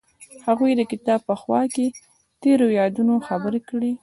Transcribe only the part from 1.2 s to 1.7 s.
په خوا